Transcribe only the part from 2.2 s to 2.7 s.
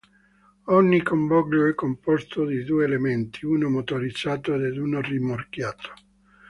di